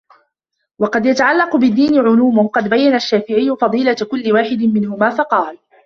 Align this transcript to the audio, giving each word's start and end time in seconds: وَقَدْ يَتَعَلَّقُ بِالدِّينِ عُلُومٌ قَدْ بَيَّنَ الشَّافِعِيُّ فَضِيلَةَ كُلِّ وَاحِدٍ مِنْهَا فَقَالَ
وَقَدْ 0.79 1.05
يَتَعَلَّقُ 1.05 1.55
بِالدِّينِ 1.55 1.99
عُلُومٌ 1.99 2.47
قَدْ 2.47 2.69
بَيَّنَ 2.69 2.95
الشَّافِعِيُّ 2.95 3.55
فَضِيلَةَ 3.61 3.95
كُلِّ 4.11 4.31
وَاحِدٍ 4.33 4.63
مِنْهَا 4.63 5.09
فَقَالَ 5.09 5.57